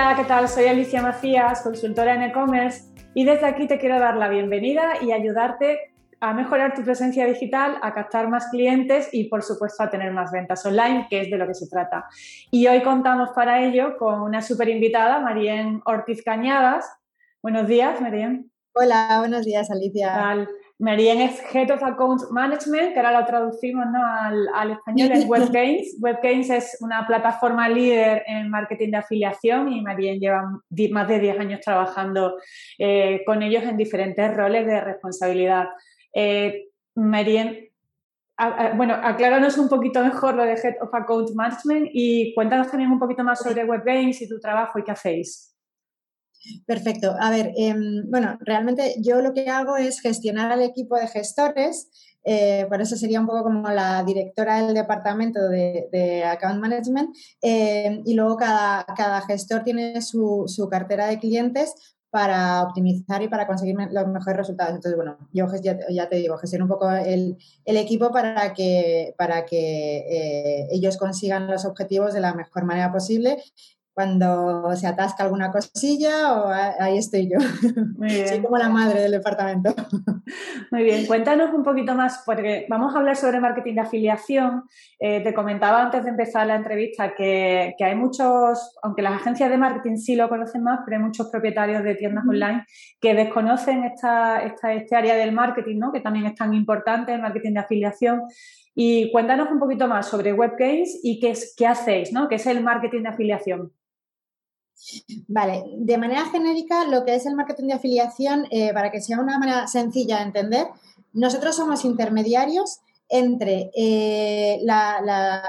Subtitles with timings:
[0.00, 0.48] Hola, ¿qué tal?
[0.48, 5.10] Soy Alicia Macías, consultora en e-commerce y desde aquí te quiero dar la bienvenida y
[5.10, 10.12] ayudarte a mejorar tu presencia digital, a captar más clientes y por supuesto a tener
[10.12, 12.04] más ventas online, que es de lo que se trata.
[12.52, 16.88] Y hoy contamos para ello con una super invitada, Marien Ortiz Cañadas.
[17.42, 18.52] Buenos días, Marien.
[18.74, 20.46] Hola, buenos días, Alicia.
[20.80, 23.84] Marien es Head of Account Management, que ahora lo traducimos
[24.54, 25.96] al, español, es WebGains.
[26.00, 30.44] WebGains es una plataforma líder en marketing de afiliación y Marien lleva
[30.92, 32.36] más de 10 años trabajando
[32.78, 35.66] eh, con ellos en diferentes roles de responsabilidad.
[36.14, 36.68] Eh,
[38.76, 43.00] bueno, acláranos un poquito mejor lo de Head of Account Management y cuéntanos también un
[43.00, 45.57] poquito más sobre WebGains y tu trabajo y qué hacéis.
[46.66, 47.14] Perfecto.
[47.18, 51.88] A ver, em, bueno, realmente yo lo que hago es gestionar al equipo de gestores,
[52.24, 58.02] eh, por eso sería un poco como la directora del departamento de, Account Management, em,
[58.04, 61.74] y luego cada, cada gestor tiene su, su, cartera de clientes
[62.10, 64.74] para optimizar y para conseguir los mejores resultados.
[64.74, 69.44] Entonces, bueno, yo ya, te digo, gestiono un poco el, el equipo para que, para
[69.44, 73.42] que eh, ellos consigan los objetivos de la mejor manera posible
[73.98, 77.40] cuando se atasca alguna cosilla o ahí estoy yo.
[78.28, 79.74] Soy como la madre del departamento.
[80.70, 84.62] Muy bien, cuéntanos un poquito más, porque vamos a hablar sobre marketing de afiliación.
[85.00, 89.58] Eh, te comentaba antes de empezar la entrevista que, hay muchos, aunque las agencias de
[89.58, 92.66] marketing sí lo conocen más, pero hay muchos propietarios de tiendas online
[93.00, 95.90] que desconocen esta, esta, este área del marketing, ¿no?
[95.90, 98.22] que también es tan importante, el marketing de afiliación.
[98.76, 102.28] Y cuéntanos un poquito más sobre WebGames y qué, es, qué hacéis, ¿no?
[102.28, 103.72] qué es el marketing de afiliación.
[105.26, 109.20] Vale, de manera genérica, lo que es el marketing de afiliación, eh, para que sea
[109.20, 110.66] una manera sencilla de entender,
[111.12, 112.78] nosotros somos intermediarios
[113.08, 114.60] entre eh,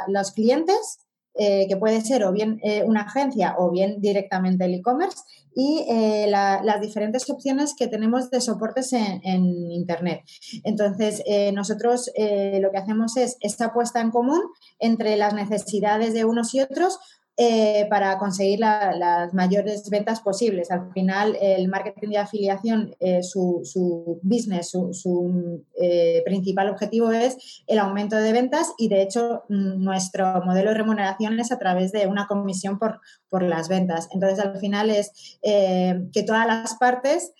[0.07, 0.99] los clientes,
[1.35, 5.19] eh, que puede ser o bien una agencia o bien directamente el e-commerce,
[5.55, 5.85] y
[6.27, 10.21] las diferentes opciones que tenemos de soportes en, en Internet.
[10.63, 11.21] Entonces,
[11.53, 14.41] nosotros lo que hacemos es esta puesta en común
[14.79, 16.99] entre las necesidades de unos y otros
[17.41, 20.71] eh, para conseguir las mayores ventas posibles.
[20.71, 27.79] Al final, el marketing de afiliación, eh, su, business, su, eh, principal objetivo es el
[27.79, 32.07] aumento de ventas y, de hecho, mm, nuestro modelo de remuneración es a través de
[32.07, 32.99] una comisión por,
[33.29, 34.09] por las ventas.
[34.11, 37.31] Entonces, al final es que todas las partes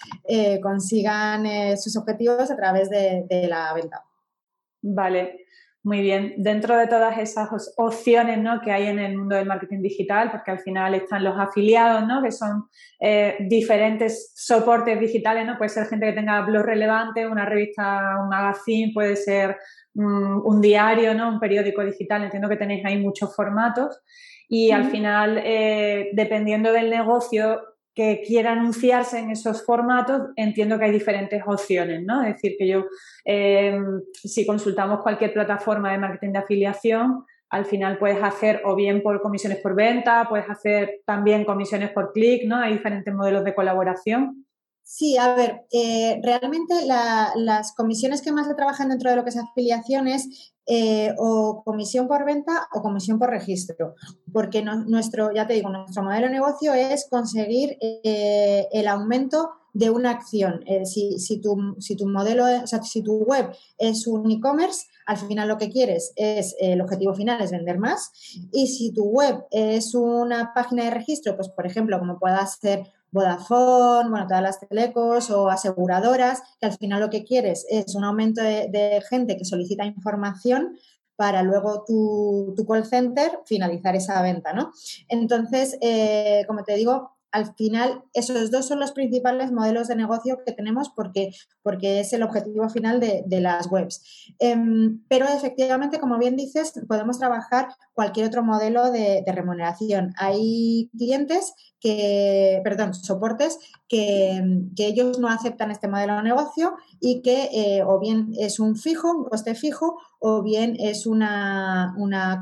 [0.63, 4.05] consigan sus objetivos a través de, de la venta.
[4.81, 5.48] Vale.
[5.81, 8.59] Muy bien, dentro de todas esas opciones ¿no?
[8.59, 12.22] que hay en el mundo del marketing digital, porque al final están los afiliados, ¿no?
[12.22, 12.66] que son
[13.00, 15.57] eh, diferentes soportes digitales, ¿no?
[15.57, 19.57] puede ser gente que tenga blog relevante, una revista, un magazine, puede ser
[19.94, 21.29] mm, un diario, ¿no?
[21.29, 24.01] un periódico digital, entiendo que tenéis ahí muchos formatos
[24.51, 27.62] y al final, eh, dependiendo del negocio,
[27.94, 32.23] que quiera anunciarse en esos formatos, entiendo que hay diferentes opciones, ¿no?
[32.23, 32.85] Es decir, que yo,
[33.25, 33.79] eh,
[34.13, 39.22] si consultamos cualquier plataforma de marketing de afiliación, al final puedes hacer o bien por
[39.22, 42.57] comisiones por venta, puedes hacer también comisiones por clic, ¿no?
[42.57, 44.45] Hay diferentes modelos de colaboración.
[44.83, 49.29] Sí, a ver, eh, realmente las comisiones que más se trabajan dentro de lo que
[49.29, 53.96] es afiliaciones eh, o comisión por venta o comisión por registro,
[54.31, 59.90] porque nuestro, ya te digo, nuestro modelo de negocio es conseguir eh, el aumento de
[59.90, 60.63] una acción.
[60.85, 65.57] si, si, tu, si tu modelo, si tu web es un e-commerce, al final lo
[65.57, 68.12] que quieres es, el objetivo final es vender más.
[68.51, 72.84] Y si tu web es una página de registro, pues por ejemplo, como pueda ser
[73.11, 78.03] Vodafone, bueno, todas las telecos o aseguradoras, que al final lo que quieres es un
[78.03, 80.77] aumento de, gente que solicita información
[81.15, 84.71] para luego tu, call center finalizar esa venta, ¿no?
[85.09, 90.39] Entonces, eh, como te digo, al final esos dos son los principales modelos de negocio
[90.45, 91.31] que tenemos porque,
[91.62, 94.01] porque es el objetivo final de, las webs.
[94.39, 100.13] Em, pero efectivamente, como bien dices, podemos trabajar cualquier otro modelo de, remuneración.
[100.18, 104.42] Hay clientes que, perdón, soportes que,
[104.77, 109.12] ellos no aceptan este modelo de negocio y que eh, o bien es un fijo,
[109.12, 111.94] un coste fijo, o bien es una,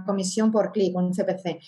[0.05, 1.59] comisión por clic, un CPC.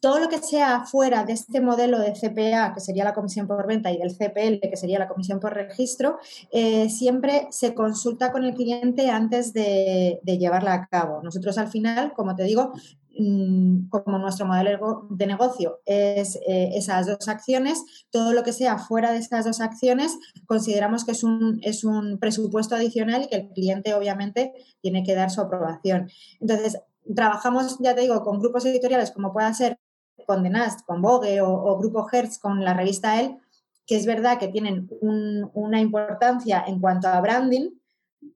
[0.00, 3.66] Todo lo que sea fuera de este modelo de CPA, que sería la comisión por
[3.66, 6.18] venta, y del CPL, que sería la comisión por registro,
[6.50, 11.22] eh, siempre se consulta con el cliente antes de, llevarla a cabo.
[11.22, 12.72] Nosotros al final, como te digo,
[13.18, 18.78] mm, como nuestro modelo de negocio es eh, esas dos acciones, todo lo que sea
[18.78, 23.36] fuera de estas dos acciones consideramos que es un, es un presupuesto adicional y que
[23.36, 24.52] el cliente obviamente
[24.82, 26.10] tiene que dar su aprobación.
[26.40, 26.78] Entonces,
[27.14, 29.78] trabajamos, ya te digo, con grupos editoriales como pueda ser
[30.26, 33.38] con The Nast, con Vogue o, Grupo Hertz con la revista Elle,
[33.86, 37.70] que es verdad que tienen una importancia en cuanto a branding,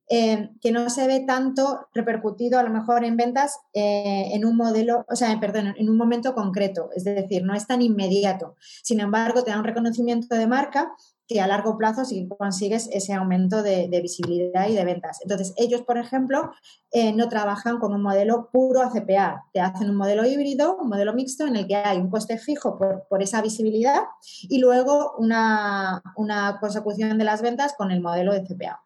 [0.09, 4.57] eh, que no se ve tanto repercutido a lo mejor en ventas eh, en un
[4.57, 8.57] modelo, o sea, perdón, en un momento concreto, es decir, no es tan inmediato.
[8.83, 10.93] Sin embargo, te da un reconocimiento de marca
[11.31, 15.21] que a largo plazo sí consigues ese aumento de, visibilidad y de ventas.
[15.23, 16.51] Entonces, ellos, por ejemplo,
[16.91, 21.15] eh, no trabajan con un modelo puro ACPA, te hacen un modelo híbrido, un modelo
[21.15, 24.03] mixto en el que hay un coste fijo por, esa visibilidad
[24.43, 28.83] y luego una, una consecución de las ventas con el modelo de CPA.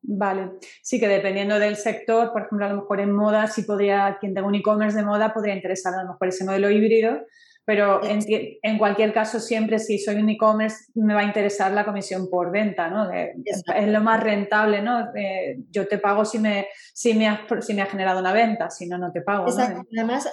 [0.00, 0.52] Vale,
[0.82, 4.32] sí que dependiendo del sector, por ejemplo, a lo mejor en moda, si podría, quien
[4.32, 7.20] tenga un e-commerce de moda, podría interesar a lo mejor ese modelo híbrido,
[7.64, 12.28] pero en, cualquier caso, siempre si soy un e-commerce, me va a interesar la comisión
[12.28, 13.08] por venta, ¿no?
[13.12, 15.08] es lo más rentable, ¿no?
[15.70, 18.98] yo te pago si me, si, me has, si me generado una venta, si no,
[18.98, 19.46] no te pago.
[19.46, 19.86] Exacto.
[19.96, 20.28] Además,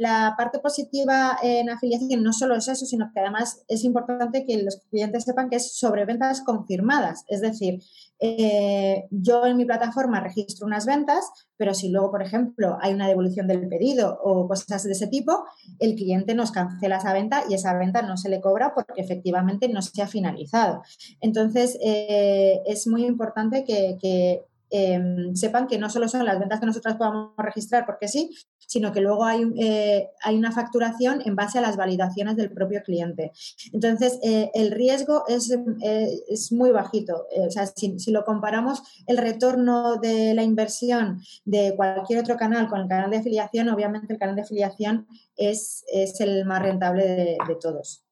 [0.00, 4.62] la parte positiva en afiliación no solo es eso, sino que además es importante que
[4.62, 7.24] los clientes sepan que es sobre ventas confirmadas.
[7.28, 7.80] Es decir,
[8.20, 13.08] eh, yo en mi plataforma registro unas ventas, pero si luego, por ejemplo, hay una
[13.08, 15.44] devolución del pedido o cosas de ese tipo,
[15.78, 19.68] el cliente nos cancela esa venta y esa venta no se le cobra porque efectivamente
[19.68, 20.82] no se ha finalizado.
[21.20, 24.44] Entonces, eh, es muy importante que
[24.76, 28.90] Em, sepan que no solo son las ventas que nosotros podamos registrar porque sí, sino
[28.90, 33.30] que luego hay, eh, hay una facturación en base a las validaciones del propio cliente.
[33.72, 37.24] Entonces, eh, el riesgo es, eh, es muy bajito.
[37.46, 42.80] o sea, si, lo comparamos el retorno de la inversión de cualquier otro canal con
[42.80, 45.06] el canal de afiliación, obviamente el canal de afiliación
[45.36, 45.84] es,
[46.18, 48.03] el más rentable de todos.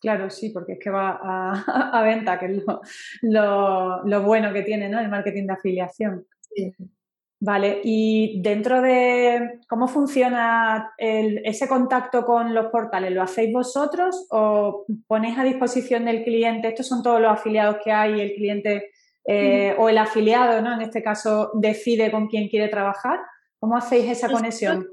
[0.00, 2.62] Claro, sí, porque es que va a, venta, que es
[3.22, 5.00] lo, bueno que tiene ¿no?
[5.00, 6.26] el marketing de afiliación.
[7.38, 14.86] Vale, y dentro de cómo funciona ese contacto con los portales, ¿lo hacéis vosotros o
[15.06, 16.68] ponéis a disposición del cliente?
[16.68, 18.90] Estos son todos los afiliados que hay, el cliente
[19.26, 20.74] eh, o el afiliado, ¿no?
[20.74, 23.20] En este caso, decide con quién quiere trabajar.
[23.58, 24.86] ¿Cómo hacéis esa conexión?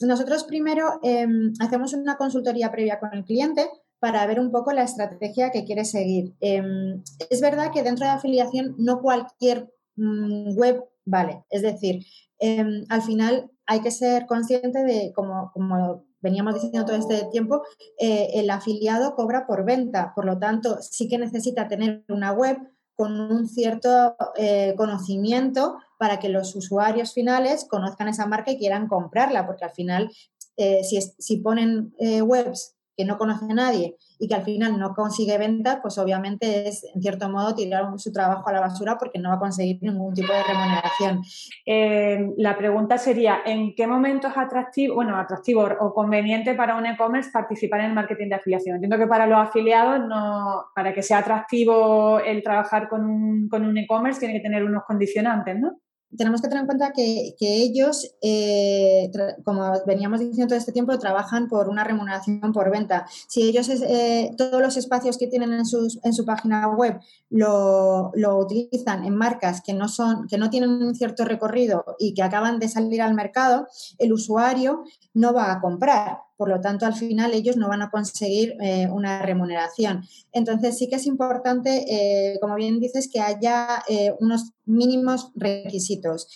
[0.00, 3.66] Nosotros primero em, hacemos una consultoría previa con el cliente
[3.98, 6.34] para ver un poco la estrategia que quiere seguir.
[6.40, 12.04] Em, es verdad que dentro de afiliación no cualquier mm, web vale, es decir,
[12.38, 17.62] em, al final hay que ser consciente de, como, como veníamos diciendo todo este tiempo,
[17.98, 22.58] eh, el afiliado cobra por venta, por lo tanto sí que necesita tener una web
[22.94, 28.88] con un cierto eh, conocimiento para que los usuarios finales conozcan esa marca y quieran
[28.88, 30.10] comprarla, porque al final,
[30.56, 34.94] eh, si, si, ponen webs que no conoce a nadie y que al final no
[34.94, 39.18] consigue venta, pues obviamente es en cierto modo tirar su trabajo a la basura porque
[39.18, 41.22] no va a conseguir ningún tipo de remuneración.
[41.66, 46.86] Eh, la pregunta sería, ¿en qué momento es atractivo, bueno, atractivo o conveniente para un
[46.86, 48.76] e-commerce participar en el marketing de afiliación?
[48.76, 53.64] Entiendo que para los afiliados, no, para que sea atractivo el trabajar con un, con
[53.64, 55.78] un e-commerce, tiene que tener unos condicionantes, ¿no?
[56.16, 59.10] Tenemos que tener en cuenta que, ellos, eh,
[59.44, 63.06] como veníamos diciendo todo este tiempo, trabajan por una remuneración por venta.
[63.28, 69.04] Si ellos eh, todos los espacios que tienen en, en su página web lo, utilizan
[69.04, 72.68] en marcas que no, son, que no tienen un cierto recorrido y que acaban de
[72.68, 73.66] salir al mercado,
[73.98, 74.84] el usuario
[75.14, 76.18] no va a comprar.
[76.36, 80.04] Por lo tanto, al final ellos no van a conseguir eh, una remuneración.
[80.32, 86.28] Entonces, sí que es importante, eh, como bien dices, que haya eh, unos mínimos requisitos.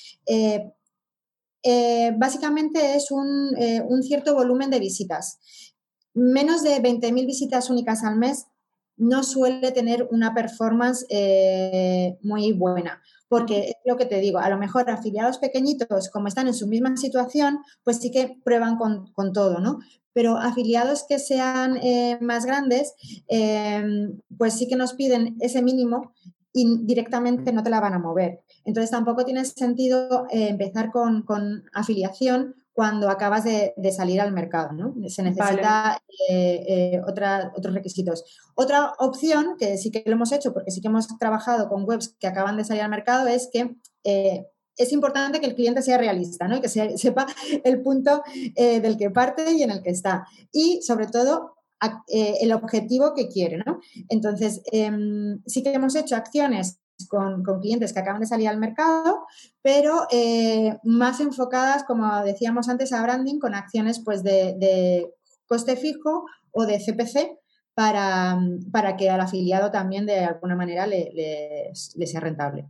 [2.17, 3.55] básicamente es un,
[3.89, 5.39] un, cierto volumen de visitas.
[6.15, 8.47] Menos de 20.000 visitas únicas al mes
[9.01, 11.05] no suele tener una performance
[12.23, 16.49] muy buena porque es lo que te digo, a lo mejor afiliados pequeñitos, como están
[16.49, 19.79] en su misma situación, pues sí que prueban con, todo, ¿no?
[20.13, 22.93] Pero afiliados que sean eh, más grandes,
[23.29, 26.13] em, pues sí que nos piden ese mínimo
[26.53, 28.41] y directamente no te la van a mover.
[28.65, 31.25] Entonces tampoco tiene sentido eh, empezar con,
[31.73, 34.95] afiliación cuando acabas de, salir al mercado, ¿no?
[35.09, 38.25] Se necesita eh, eh, otros requisitos.
[38.55, 42.17] Otra opción, que sí que lo hemos hecho porque sí que hemos trabajado con webs
[42.19, 44.47] que acaban de salir al mercado, es que eh,
[44.77, 46.57] es importante que el cliente sea realista, ¿no?
[46.57, 47.27] Y que sepa
[47.65, 48.23] el punto
[48.57, 50.27] del que parte y en el que está.
[50.53, 51.57] Y sobre todo,
[52.09, 53.81] el objetivo que quiere, ¿no?
[54.09, 59.27] Entonces, em, sí que hemos hecho acciones con, clientes que acaban de salir al mercado,
[59.63, 65.11] pero eh, más enfocadas, como decíamos antes, a branding con acciones pues, de,
[65.47, 67.39] coste fijo o de CPC
[67.75, 68.39] para,
[68.73, 72.69] para, que al afiliado también de alguna manera le, sea rentable.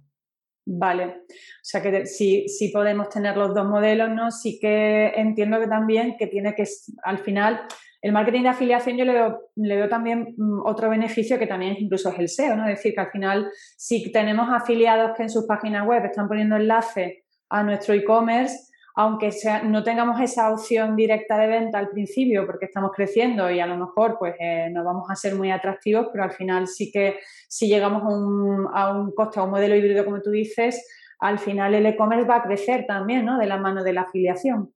[0.65, 4.31] Vale, o sea que sí, sí, podemos tener los dos modelos, ¿no?
[4.31, 6.65] Sí que entiendo que también que tiene que,
[7.03, 7.63] al final,
[8.02, 11.76] el marketing de afiliación yo le veo, le veo también mm, otro beneficio que también
[11.78, 12.66] incluso es el SEO, ¿no?
[12.69, 16.57] Es decir, que al final si tenemos afiliados que en sus páginas web están poniendo
[16.57, 18.57] enlace a nuestro e-commerce,
[18.95, 23.61] aunque sea, no tengamos esa opción directa de venta al principio porque estamos creciendo y
[23.61, 26.90] a lo mejor pues eh, no vamos a ser muy atractivos, pero al final sí
[26.90, 30.87] que si llegamos a un, a un coste, a un modelo híbrido como tú dices,
[31.21, 33.38] al final el e-commerce va a crecer también, ¿no?
[33.38, 34.73] De la mano de la afiliación.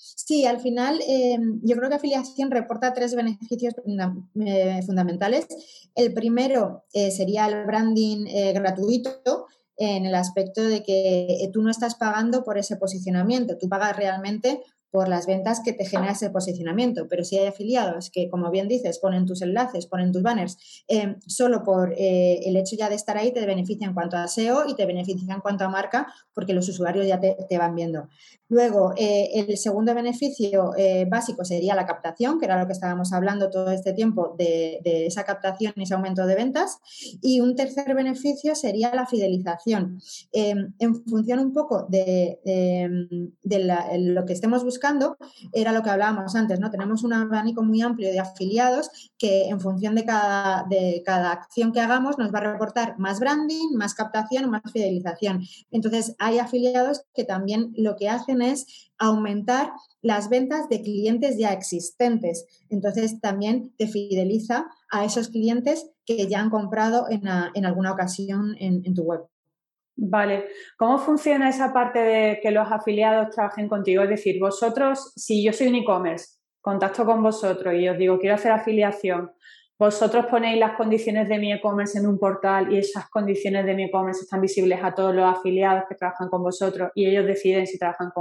[0.00, 3.74] Sí, al final em, yo creo que afiliación reporta tres beneficios
[4.44, 5.48] eh, fundamentales.
[5.94, 8.24] El primero eh, sería el branding
[8.54, 9.46] gratuito,
[9.80, 14.60] en el aspecto de que tú no estás pagando por ese posicionamiento, tú pagas realmente
[14.90, 17.08] por las ventas que te genera ese posicionamiento.
[17.08, 21.16] Pero si hay afiliados que, como bien dices, ponen tus enlaces, ponen tus banners, eh,
[21.26, 24.64] solo por eh, el hecho ya de estar ahí te beneficia en cuanto a SEO
[24.66, 28.08] y te beneficia en cuanto a marca porque los usuarios ya te, van viendo.
[28.48, 30.72] Luego, eh, el segundo beneficio
[31.08, 35.24] básico sería la captación, que era lo que estábamos hablando todo este tiempo de, esa
[35.24, 36.78] captación y ese aumento de ventas.
[37.20, 40.00] Y un tercer beneficio sería la fidelización.
[40.32, 42.38] en función un poco de,
[43.98, 44.77] lo que estemos buscando,
[45.52, 46.70] era lo que hablábamos antes, ¿no?
[46.70, 51.72] Tenemos un abanico muy amplio de afiliados que en función de cada, de cada acción
[51.72, 55.42] que hagamos nos va a reportar más branding, más captación, más fidelización.
[55.70, 61.52] Entonces, hay afiliados que también lo que hacen es aumentar las ventas de clientes ya
[61.52, 62.46] existentes.
[62.68, 68.94] Entonces, también te fideliza a esos clientes que ya han comprado en, alguna ocasión en
[68.94, 69.28] tu web.
[70.00, 74.04] Vale, ¿cómo funciona esa parte de que los afiliados trabajen contigo?
[74.04, 78.36] Es decir, vosotros, si yo soy un e-commerce, contacto con vosotros y os digo, quiero
[78.36, 79.32] hacer afiliación,
[79.76, 83.86] vosotros ponéis las condiciones de mi e-commerce en un portal y esas condiciones de mi
[83.86, 87.76] e-commerce están visibles a todos los afiliados que trabajan con vosotros y ellos deciden si
[87.76, 88.12] trabajan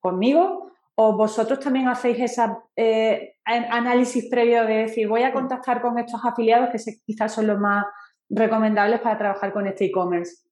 [0.00, 2.42] conmigo o vosotros también hacéis ese
[2.76, 7.58] eh, análisis previo de decir, voy a contactar con estos afiliados que quizás son los
[7.58, 7.84] más
[8.30, 10.51] recomendables para trabajar con este e-commerce.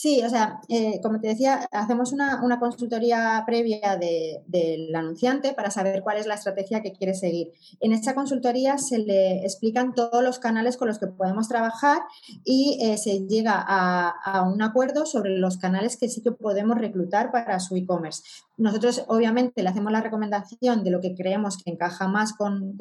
[0.00, 3.98] Sí, o sea, eh, como te decía, hacemos una, consultoría previa
[4.46, 7.50] del anunciante para saber cuál es la estrategia que quiere seguir.
[7.80, 12.02] En esta consultoría se le explican todos los canales con los que podemos trabajar
[12.44, 17.32] y eh, se llega a, un acuerdo sobre los canales que sí que podemos reclutar
[17.32, 18.22] para su e-commerce.
[18.56, 22.76] Nosotros, obviamente, le hacemos la recomendación de lo que creemos que encaja más con,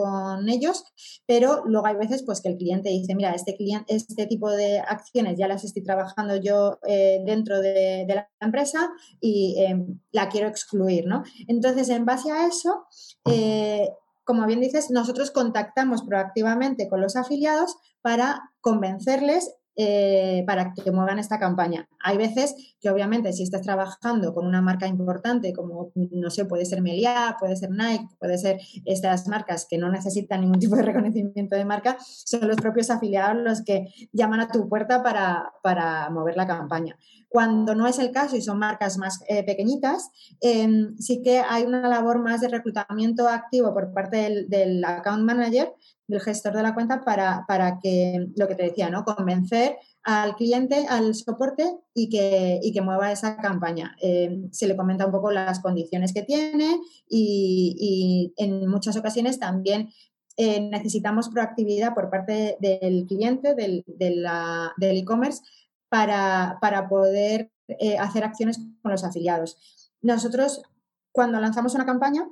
[0.47, 0.83] ellos,
[1.25, 4.79] pero luego hay veces pues, que el cliente dice, mira, este, cliente, este tipo de
[4.79, 6.79] acciones ya las estoy trabajando yo.
[6.87, 11.23] Eh, dentro de, la empresa y em, la quiero excluir, ¿no?
[11.47, 12.85] Entonces, en base a eso,
[13.25, 13.89] eh,
[14.23, 21.19] como bien dices, nosotros contactamos proactivamente con los afiliados para convencerles eh, para que muevan
[21.19, 21.87] esta campaña.
[22.03, 26.65] Hay veces que obviamente si estás trabajando con una marca importante como, no sé, puede
[26.65, 30.81] ser Meliá, puede ser Nike, puede ser estas marcas que no necesitan ningún tipo de
[30.81, 36.09] reconocimiento de marca, son los propios afiliados los que llaman a tu puerta para, para
[36.09, 36.97] mover la campaña.
[37.29, 40.09] Cuando no es el caso y son marcas más eh, pequeñitas,
[40.41, 45.23] em, sí que hay una labor más de reclutamiento activo por parte del, del account
[45.23, 45.71] manager
[46.07, 49.03] del gestor de la cuenta para, para, que, lo que te decía, ¿no?
[49.03, 53.95] Convencer al cliente, al soporte y que, y que mueva esa campaña.
[54.01, 59.89] Eh, se le comenta un poco las condiciones que tiene y, en muchas ocasiones también
[60.37, 63.83] eh, necesitamos proactividad por parte del cliente, del
[64.79, 65.41] e-commerce,
[65.89, 69.57] para, para, poder eh, hacer acciones con los afiliados.
[70.01, 70.61] Nosotros,
[71.11, 72.29] cuando lanzamos una campaña,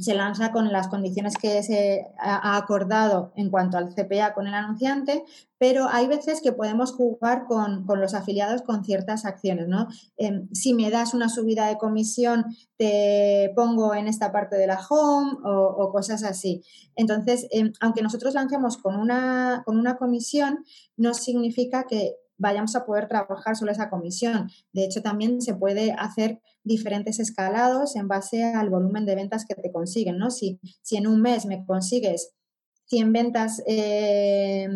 [0.00, 4.54] se lanza con las condiciones que se ha acordado en cuanto al CPA con el
[4.54, 5.24] anunciante,
[5.58, 9.88] pero hay veces que podemos jugar con, los afiliados con ciertas acciones, ¿no?
[10.16, 12.46] Em, si me das una subida de comisión,
[12.78, 16.62] te pongo en esta parte de la home o, cosas así.
[16.96, 20.64] Entonces, em, aunque nosotros lancemos con una, con una comisión,
[20.96, 24.50] no significa que vayamos a poder trabajar solo esa comisión.
[24.72, 29.54] De hecho, también se puede hacer diferentes escalados en base al volumen de ventas que
[29.54, 30.30] te consiguen, ¿no?
[30.30, 32.32] Si, si en un mes me consigues
[32.86, 34.68] 100 ventas eh,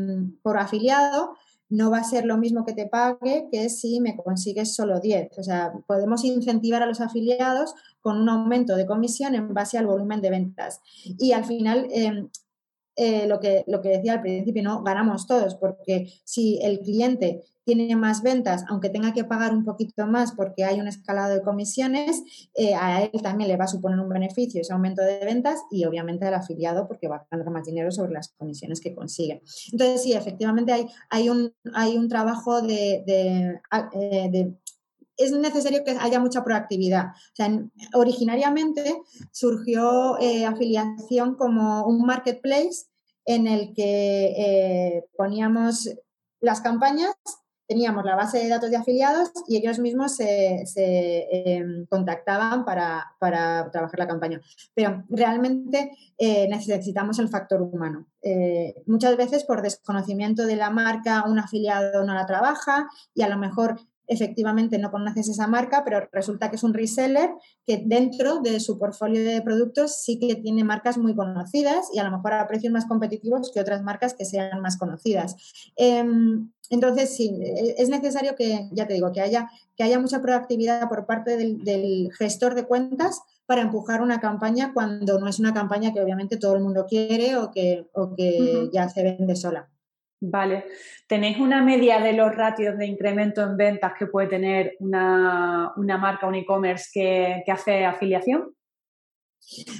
[0.42, 1.34] por afiliado,
[1.70, 5.38] no va a ser lo mismo que te pague que si me consigues solo 10.
[5.38, 9.86] O sea, podemos incentivar a los afiliados con un aumento de comisión en base al
[9.86, 10.80] volumen de ventas.
[11.18, 12.28] Y al final, eh,
[12.96, 14.82] eh, lo, que, lo que decía al principio, ¿no?
[14.82, 20.06] Ganamos todos, porque si el cliente tiene más ventas, aunque tenga que pagar un poquito
[20.06, 22.22] más porque hay un escalado de comisiones,
[22.54, 25.84] eh, a él también le va a suponer un beneficio ese aumento de ventas y
[25.84, 29.42] obviamente al afiliado porque va a ganar más dinero sobre las comisiones que consigue.
[29.72, 33.60] Entonces, sí, efectivamente hay, hay, un, hay un trabajo de, de,
[33.94, 34.54] eh,
[35.16, 37.08] es necesario que haya mucha proactividad.
[37.08, 37.50] O sea,
[37.94, 39.02] originariamente
[39.32, 42.86] surgió eh, afiliación como un marketplace
[43.24, 45.90] en el que eh, poníamos
[46.40, 47.14] las campañas,
[47.66, 53.98] teníamos la base de datos de afiliados y ellos mismos se, em, contactaban para, trabajar
[53.98, 54.40] la campaña.
[54.74, 58.06] Pero realmente eh, necesitamos el factor humano.
[58.86, 63.38] muchas veces por desconocimiento de la marca un afiliado no la trabaja y a lo
[63.38, 67.30] mejor efectivamente no conoces esa marca, pero resulta que es un reseller
[67.66, 72.04] que dentro de su portfolio de productos sí que tiene marcas muy conocidas y a
[72.04, 75.36] lo mejor a precios más competitivos que otras marcas que sean más conocidas.
[75.76, 80.20] Em, entonces, sí, e, es necesario que, ya te digo, que haya, que haya mucha
[80.20, 85.52] proactividad por parte del, gestor de cuentas para empujar una campaña cuando no es una
[85.52, 89.68] campaña que obviamente todo el mundo quiere o que, o que ya se vende sola.
[90.26, 90.64] Vale.
[91.06, 96.26] ¿Tenéis una media de los ratios de incremento en ventas que puede tener una, marca,
[96.26, 98.54] un e-commerce que, hace afiliación?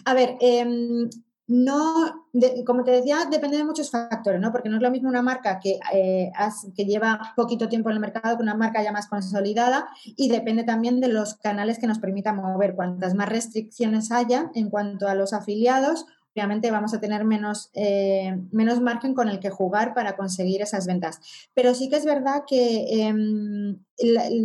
[0.04, 1.08] A ver, em,
[1.46, 2.28] no,
[2.66, 4.52] como te decía, depende de muchos factores, ¿no?
[4.52, 6.30] Porque no es lo mismo una marca que, eh,
[6.76, 10.64] que lleva poquito tiempo en el mercado que una marca ya más consolidada y depende
[10.64, 12.74] también de los canales que nos permitan mover.
[12.74, 18.36] Cuantas más restricciones haya en cuanto a los afiliados, obviamente vamos a tener menos, eh,
[18.50, 21.20] menos margen con el que jugar para conseguir esas ventas.
[21.54, 23.78] Pero sí que es verdad que em,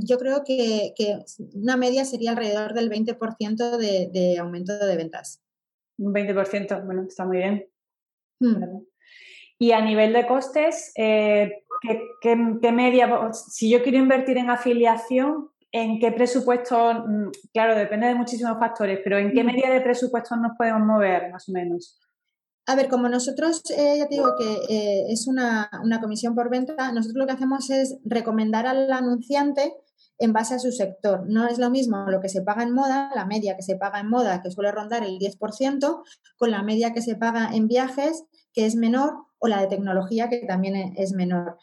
[0.03, 0.93] yo creo que,
[1.55, 5.41] una media sería alrededor del 20% de, aumento de ventas.
[5.98, 7.65] Un 20%, bueno, está muy bien.
[8.39, 8.84] Hmm.
[9.58, 11.63] Y a nivel de costes, eh,
[12.22, 16.93] qué media, si yo quiero invertir en afiliación, ¿en qué presupuesto?
[17.07, 21.31] Mm, claro, depende de muchísimos factores, pero ¿en qué medida de presupuestos nos podemos mover,
[21.31, 21.99] más o menos?
[22.65, 26.91] A ver, como nosotros, eh, ya te digo que eh, es una, comisión por venta,
[26.91, 29.73] nosotros lo que hacemos es recomendar al anunciante
[30.19, 31.25] en base a su sector.
[31.27, 34.01] No es lo mismo lo que se paga en moda, la media que se paga
[34.01, 36.03] en moda, que suele rondar el 10%,
[36.38, 40.29] con la media que se paga en viajes, que es menor, o la de tecnología,
[40.29, 41.58] que también es menor.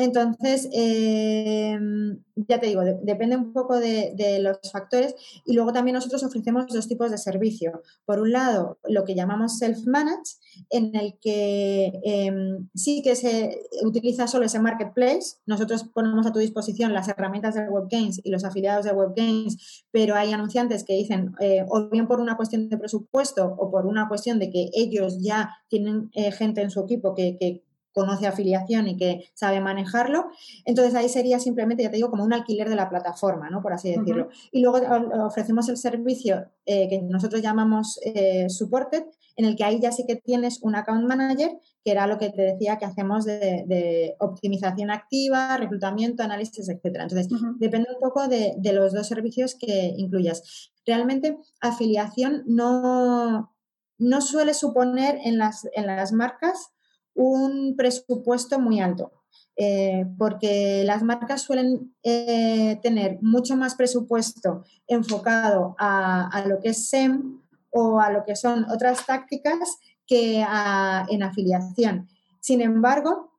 [0.00, 6.22] Entonces, em, ya te digo, depende un poco de, los factores y luego también nosotros
[6.22, 7.82] ofrecemos dos tipos de servicio.
[8.04, 10.36] Por un lado, lo que llamamos self-manage,
[10.70, 15.38] en el que em, sí que se utiliza solo ese marketplace.
[15.46, 20.14] Nosotros ponemos a tu disposición las herramientas de WebGains y los afiliados de WebGains, pero
[20.14, 24.06] hay anunciantes que dicen, eh, o bien por una cuestión de presupuesto o por una
[24.08, 27.64] cuestión de que ellos ya tienen eh, gente en su equipo que, que
[27.98, 30.30] conoce afiliación y que sabe manejarlo.
[30.64, 33.60] Entonces ahí sería simplemente, ya te digo, como un alquiler de la plataforma, ¿no?
[33.60, 34.28] Por así decirlo.
[34.52, 34.78] Y luego
[35.26, 39.04] ofrecemos el servicio eh, que nosotros llamamos eh, Supported,
[39.36, 41.50] en el que ahí ya sí que tienes un account manager,
[41.84, 47.04] que era lo que te decía que hacemos de, optimización activa, reclutamiento, análisis, etcétera.
[47.04, 50.70] Entonces, depende un poco de, de los dos servicios que incluyas.
[50.86, 53.52] Realmente, afiliación no,
[53.98, 56.72] no suele suponer en las, en las marcas
[57.18, 59.12] un presupuesto muy alto.
[59.60, 66.88] Eh, porque las marcas suelen eh, tener mucho más presupuesto enfocado a, lo que es
[66.88, 72.08] SEM o a lo que son otras tácticas que en afiliación.
[72.38, 73.32] Sin embargo,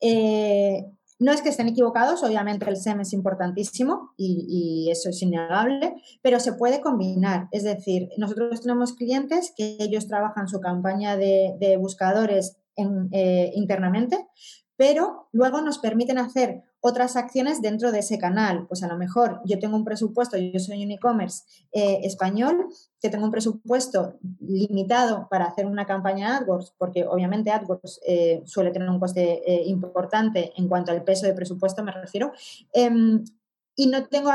[0.00, 5.94] eh, no es que estén equivocados, obviamente el SEM es importantísimo y, eso es innegable,
[6.22, 7.46] pero se puede combinar.
[7.52, 14.26] Es decir, nosotros tenemos clientes que ellos trabajan su campaña de buscadores eh, internamente,
[14.76, 18.66] pero luego nos permiten hacer otras acciones dentro de ese canal.
[18.66, 22.68] Pues a lo mejor yo tengo un presupuesto, yo soy un e-commerce eh, español,
[23.00, 28.70] que tengo un presupuesto limitado para hacer una campaña AdWords, porque obviamente AdWords eh, suele
[28.70, 32.32] tener un coste importante en cuanto al peso de presupuesto, me refiero.
[32.72, 33.22] Em,
[33.76, 34.30] y no tengo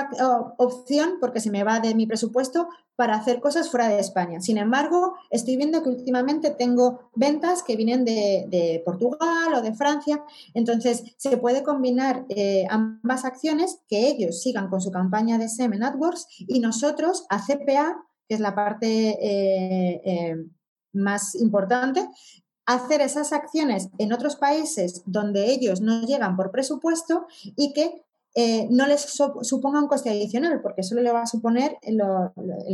[0.58, 4.40] opción, porque se me va de mi presupuesto, para hacer cosas fuera de España.
[4.42, 10.24] Sin embargo, estoy viendo que últimamente tengo ventas que vienen de, Portugal o de Francia.
[10.54, 15.74] Entonces, se puede combinar eh, ambas acciones, que ellos sigan con su campaña de SEM
[15.74, 20.36] en AdWords y nosotros a CPA, que es la parte eh, eh,
[20.94, 22.08] más importante,
[22.66, 28.04] hacer esas acciones en otros países donde ellos no llegan por presupuesto y que
[28.38, 29.02] eh, no les
[29.42, 32.02] suponga un coste adicional, porque solo le va a suponer el,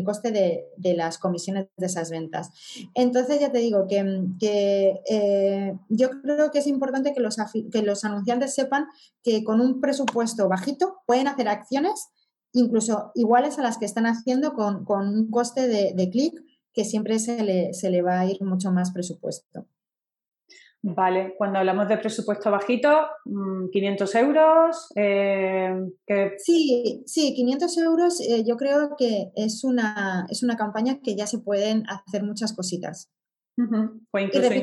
[0.04, 2.50] coste de, las comisiones de esas ventas.
[2.96, 7.38] Entonces, ya te digo que, eh, yo creo que es importante que los,
[7.72, 8.88] que los anunciantes sepan
[9.24, 12.10] que con un presupuesto bajito pueden hacer acciones
[12.54, 16.44] incluso iguales a las que están haciendo con, un coste de, clic
[16.74, 19.66] que siempre se le, se le va a ir mucho más presupuesto.
[20.84, 22.90] Vale, cuando hablamos de presupuesto bajito,
[23.72, 24.90] 500 mm, euros.
[24.96, 25.76] Eh,
[26.40, 31.28] sí, sí, 500 euros eh, yo creo que es una, es una campaña que ya
[31.28, 33.12] se pueden hacer muchas cositas.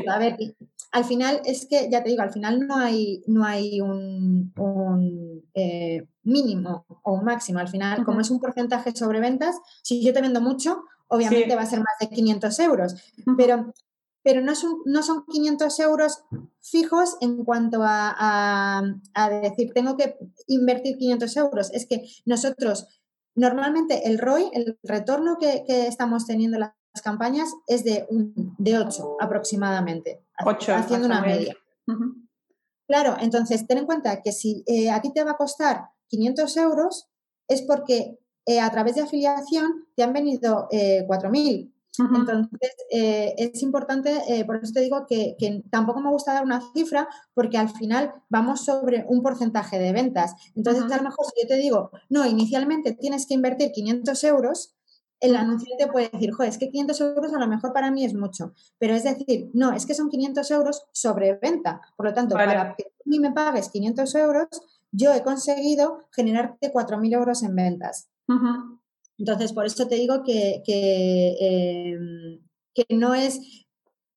[0.09, 0.37] a ver,
[0.91, 4.53] al final es que, ya te digo, al final no hay, no hay un,
[5.55, 7.61] eh, mínimo o un máximo.
[7.61, 11.63] Al final, como es un porcentaje sobre ventas, si yo te vendo mucho, obviamente va
[11.63, 12.95] a ser más de 500 euros.
[13.37, 13.73] Pero
[14.23, 16.25] pero no son, no son 500 euros
[16.61, 18.83] fijos en cuanto a,
[19.43, 21.71] decir, tengo que invertir 500 euros.
[21.73, 23.01] Es que nosotros,
[23.35, 29.17] normalmente el ROI, el retorno que, estamos teniendo en las campañas es de, de 8
[29.21, 31.57] aproximadamente, 8, haciendo una media.
[32.87, 36.57] Claro, entonces ten en cuenta que si eh, a ti te va a costar 500
[36.57, 37.09] euros,
[37.47, 43.63] es porque eh, a través de afiliación te han venido eh, 4.000 entonces, eh, es
[43.63, 45.37] importante, eh, por eso te digo que,
[45.71, 50.35] tampoco me gusta dar una cifra porque al final vamos sobre un porcentaje de ventas.
[50.55, 54.75] Entonces, a lo mejor si yo te digo, no, inicialmente tienes que invertir 500 euros,
[55.21, 58.15] el anunciante puede decir, joder, es que 500 euros a lo mejor para mí es
[58.15, 58.53] mucho.
[58.79, 61.81] Pero es decir, no, es que son 500 euros sobre venta.
[61.97, 64.47] Por lo tanto, para que tú me pagues 500 euros,
[64.93, 68.09] yo he conseguido generarte 4.000 euros en ventas.
[69.19, 70.63] Entonces, por eso te digo que,
[71.41, 72.41] em,
[72.75, 73.67] que, no es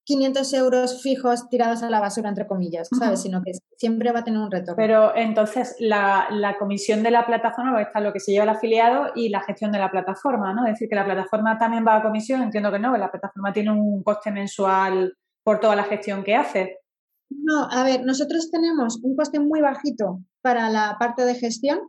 [0.06, 3.22] 500 euros fijos tirados a la basura, entre comillas, ¿sabes?
[3.22, 4.76] Sino que siempre va a tener un retorno.
[4.76, 9.30] Pero entonces, la, comisión de la plataforma está lo que se lleva el afiliado y
[9.30, 10.66] la gestión de la plataforma, ¿no?
[10.66, 13.52] Es decir, que la plataforma también va a comisión, entiendo que no, que la plataforma
[13.54, 16.78] tiene un coste mensual por toda la gestión que hace.
[17.30, 21.80] No, a ver, nosotros tenemos un coste muy bajito para la parte de gestión,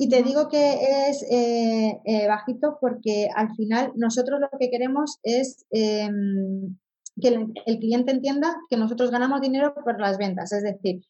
[0.00, 0.74] y te digo que
[1.08, 6.78] es eh, eh, bajito porque al final nosotros lo que queremos es em,
[7.20, 7.28] que
[7.66, 10.52] el, cliente entienda que nosotros ganamos dinero por las ventas.
[10.52, 11.00] Es decir,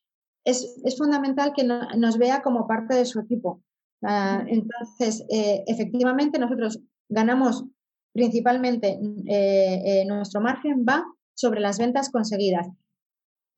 [0.42, 3.61] es, fundamental que nos vea como parte de su equipo.
[4.03, 7.66] Ah, entonces, eh, efectivamente, nosotros ganamos
[8.14, 8.98] principalmente,
[10.07, 12.66] nuestro margen va sobre las ventas conseguidas.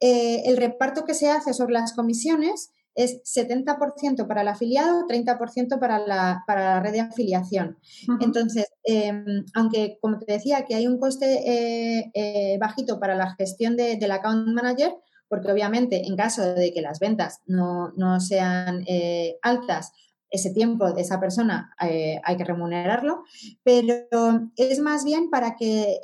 [0.01, 2.73] el reparto que se hace sobre las comisiones
[3.05, 7.79] es 70% para el afiliado, 30% para la, para la red de afiliación.
[8.21, 13.35] Entonces, em, aunque como te decía que hay un coste eh, eh, bajito para la
[13.37, 14.95] gestión de, del account manager,
[15.29, 19.93] porque obviamente en caso de que las ventas no, sean eh, altas,
[20.31, 23.25] ese tiempo de esa persona hay que remunerarlo,
[23.65, 25.99] pero es más bien para que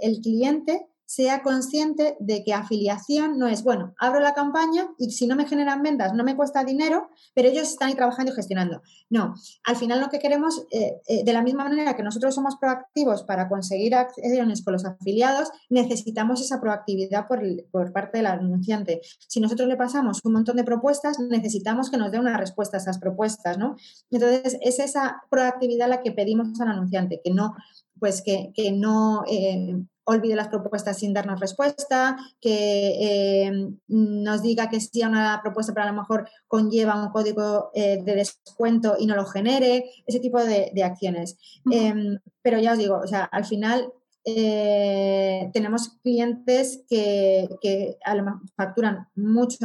[0.00, 5.26] el cliente sea consciente de que afiliación no es, bueno, abro la campaña y si
[5.26, 8.80] no me generan ventas no me cuesta dinero, pero ellos están ahí trabajando y gestionando.
[9.08, 12.54] No, al final lo que queremos, eh, eh, de la misma manera que nosotros somos
[12.60, 17.42] proactivos para conseguir acciones con los afiliados, necesitamos esa proactividad por,
[17.72, 19.00] por parte del anunciante.
[19.26, 22.80] Si nosotros le pasamos un montón de propuestas, necesitamos que nos dé una respuesta a
[22.80, 23.74] esas propuestas, ¿no?
[24.12, 27.56] Entonces, es esa proactividad la que pedimos al anunciante, que no
[28.00, 34.80] pues que, no eh, olvide las propuestas sin darnos respuesta, que eh, nos diga que
[34.80, 39.14] si una propuesta pero a lo mejor conlleva un código eh, de descuento y no
[39.14, 41.38] lo genere, ese tipo de, acciones.
[41.70, 43.92] Em, pero ya os digo, o sea, al final
[44.24, 49.58] eh, tenemos clientes que, que a lo mejor facturan mucho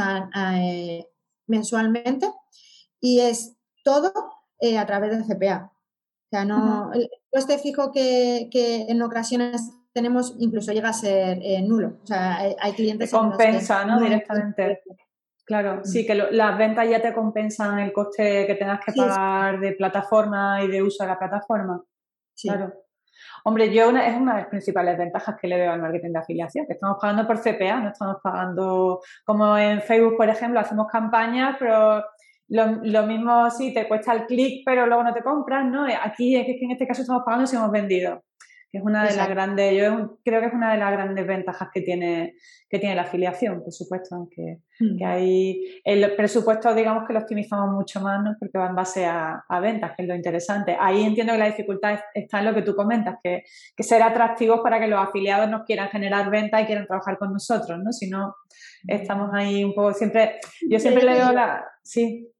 [1.47, 2.29] mensualmente
[2.99, 4.11] y es todo
[4.77, 5.71] a través de CPA.
[5.71, 11.39] O sea, no, el coste fijo que, que en ocasiones tenemos incluso llega a ser
[11.41, 11.99] eh, nulo.
[12.03, 13.09] O sea, hay, clientes.
[13.09, 14.01] que compensa, ¿no?
[14.01, 14.83] Directamente.
[15.45, 15.85] Claro, mm.
[15.85, 20.61] sí, que las ventas ya te compensan el coste que tengas que pagar de plataforma
[20.63, 21.81] y de uso de la plataforma.
[22.33, 22.49] Sí.
[22.49, 22.73] Claro.
[23.45, 26.65] Hombre, yo es una de las principales ventajas que le veo al marketing de afiliación,
[26.65, 31.55] que estamos pagando por CPA, no estamos pagando como en Facebook, por ejemplo, hacemos campañas,
[31.57, 32.03] pero
[32.49, 35.85] lo, mismo sí, te cuesta el clic, pero luego no te compras, ¿no?
[36.03, 38.21] Aquí es que en este caso estamos pagando si hemos vendido
[38.77, 41.81] es una de las grandes, yo creo que es una de las grandes ventajas que
[41.81, 42.35] tiene,
[42.69, 44.97] que tiene la afiliación, por supuesto, aunque mm.
[44.97, 48.35] que hay el presupuesto, digamos que lo optimizamos mucho más, ¿no?
[48.39, 50.75] porque va en base a, ventas, que es lo interesante.
[50.79, 53.43] Ahí entiendo que la dificultad está en lo que tú comentas, que,
[53.75, 57.31] que ser atractivos para que los afiliados nos quieran generar ventas y quieran trabajar con
[57.31, 57.91] nosotros, ¿no?
[57.91, 58.35] Si no,
[58.87, 61.65] estamos ahí un poco siempre, yo siempre le veo la...
[61.83, 62.31] Sí.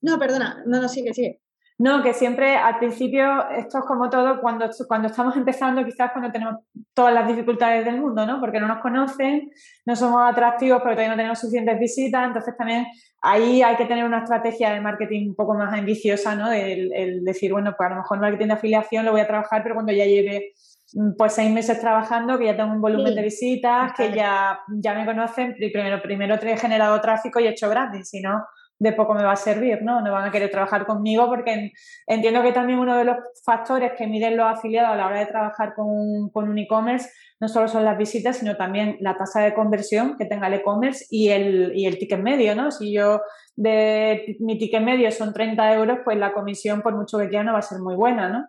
[0.00, 1.40] No, perdona, no, no, sigue, sigue.
[1.80, 6.32] No, que siempre al principio, esto es como todo, cuando, cuando estamos empezando, quizás cuando
[6.32, 6.56] tenemos
[6.92, 8.40] todas las dificultades del mundo, ¿no?
[8.40, 9.48] Porque no nos conocen,
[9.86, 12.88] no somos atractivos, pero todavía no tenemos suficientes visitas, entonces también
[13.20, 16.50] ahí hay que tener una estrategia de marketing un poco más ambiciosa, ¿no?
[16.50, 19.62] El, decir, bueno, pues a lo mejor el marketing de afiliación lo voy a trabajar,
[19.62, 20.54] pero cuando ya lleve
[20.94, 24.94] mm, pues seis meses trabajando, que ya tengo un volumen de visitas, que ya, ya
[24.94, 28.42] me conocen, primero, primero he generado tráfico y he hecho branding, si no,
[28.78, 30.00] de poco me va a servir, ¿no?
[30.00, 31.72] No van a querer trabajar conmigo porque
[32.06, 35.26] entiendo que también uno de los factores que miden los afiliados a la hora de
[35.26, 37.08] trabajar con, con un e-commerce
[37.40, 41.06] no solo son las visitas, sino también la tasa de conversión que tenga el e-commerce
[41.10, 42.70] y el, y el ticket medio, ¿no?
[42.70, 43.20] Si yo
[43.54, 47.52] de mi ticket medio son 30 euros, pues la comisión, por mucho que quiera, no
[47.52, 48.46] va a ser muy buena, ¿no?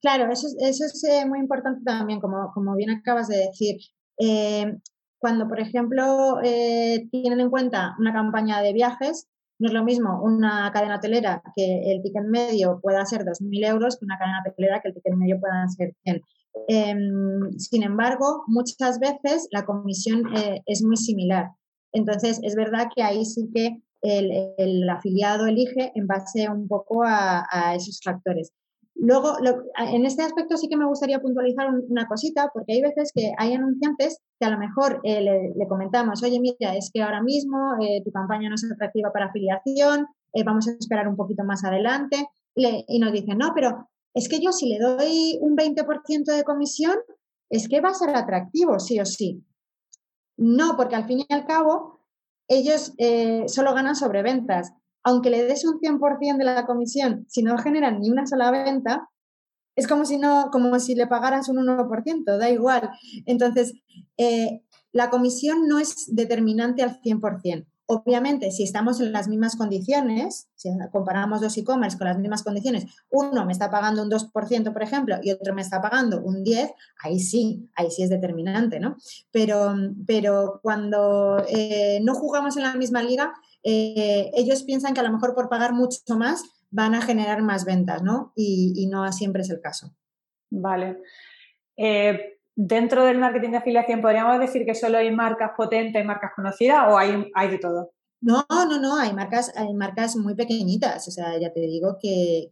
[0.00, 3.76] Claro, eso, eso es eh, muy importante también, como, como bien acabas de decir.
[4.18, 4.78] Eh,
[5.20, 9.28] cuando, por ejemplo, eh, tienen en cuenta una campaña de viajes,
[9.58, 13.98] no es lo mismo una cadena hotelera que el ticket medio pueda ser 2.000 euros
[13.98, 16.22] que una cadena hotelera que el ticket medio pueda ser 100.
[16.68, 21.50] Em, sin embargo, muchas veces la comisión eh, es muy similar.
[21.92, 27.74] Entonces, es verdad que ahí sí que el, afiliado elige en base un poco a
[27.74, 28.52] esos factores.
[29.02, 29.32] Luego,
[29.78, 33.54] en este aspecto sí que me gustaría puntualizar una cosita, porque hay veces que hay
[33.54, 38.02] anunciantes que a lo mejor eh, le, comentamos, oye, mira, es que ahora mismo eh,
[38.04, 42.28] tu campaña no es atractiva para afiliación, eh, vamos a esperar un poquito más adelante,
[42.54, 46.98] y nos dicen, no, pero es que yo si le doy un 20% de comisión,
[47.48, 49.42] es que va a ser atractivo, sí o sí.
[50.36, 52.00] No, porque al fin y al cabo,
[52.48, 52.92] ellos
[53.46, 58.00] solo ganan sobre ventas aunque le des un 100% de la comisión, si no generan
[58.00, 59.08] ni una sola venta,
[59.76, 62.90] es como si, no, como si le pagaras un 1%, da igual.
[63.26, 63.72] Entonces,
[64.16, 67.66] eh, la comisión no es determinante al 100%.
[67.92, 72.86] Obviamente, si estamos en las mismas condiciones, si comparamos dos e-commerce con las mismas condiciones,
[73.10, 76.72] uno me está pagando un 2%, por ejemplo, y otro me está pagando un 10%,
[77.02, 78.94] ahí sí, ahí sí es determinante, ¿no?
[79.32, 79.74] Pero,
[80.06, 83.32] pero cuando eh, no jugamos en la misma liga,
[83.64, 87.64] eh, ellos piensan que a lo mejor por pagar mucho más van a generar más
[87.64, 88.32] ventas, ¿no?
[88.36, 89.96] Y, no siempre es el caso.
[90.48, 91.02] Vale.
[91.76, 96.84] Eh, dentro del marketing de afiliación, ¿podríamos decir que solo hay marcas potentes, marcas conocidas
[96.90, 97.92] o hay, hay de todo?
[98.20, 101.08] No, no, no, hay marcas, hay marcas muy pequeñitas.
[101.08, 102.50] O sea, ya te digo que,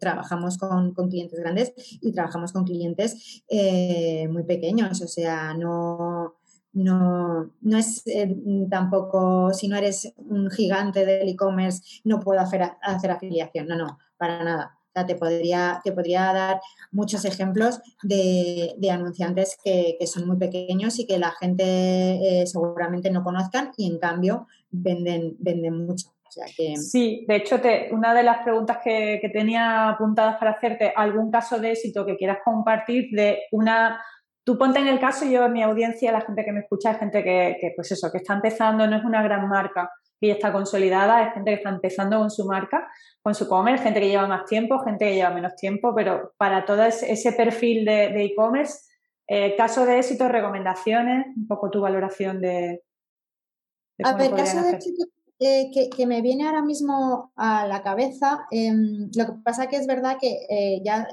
[0.00, 5.02] trabajamos con, clientes grandes y trabajamos con clientes eh, muy pequeños.
[5.02, 6.36] O sea, no,
[6.72, 8.34] no, no es eh,
[8.70, 13.66] tampoco, si no eres un gigante del e-commerce, no puedo hacer, hacer afiliación.
[13.66, 14.79] No, no, para nada.
[14.94, 21.06] O te podría, te podría dar muchos ejemplos de, anunciantes que, son muy pequeños y
[21.06, 26.08] que la gente eh, seguramente no conozcan y en cambio venden, venden mucho.
[26.76, 31.58] Sí, de hecho, una de las preguntas que, que tenía apuntadas para hacerte, algún caso
[31.58, 34.00] de éxito que quieras compartir de una
[34.42, 36.98] Tú ponte en el caso, yo en mi audiencia, la gente que me escucha es
[36.98, 39.90] gente que, pues eso, que está empezando, no es una gran marca
[40.20, 42.88] y está consolidada, es gente que está empezando con su marca,
[43.22, 46.64] con su e-commerce, gente que lleva más tiempo, gente que lleva menos tiempo, pero para
[46.64, 48.90] todo ese, perfil de e-commerce,
[49.32, 52.82] eh, caso de éxito, recomendaciones, un poco tu valoración de...
[54.02, 55.04] a ver, caso de éxito
[55.38, 59.86] eh, que, me viene ahora mismo a la cabeza, em, lo que pasa que es
[59.86, 61.06] verdad que eh, ya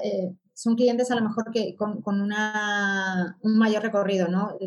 [0.52, 4.58] son clientes a lo mejor que con, una, un mayor recorrido, ¿no?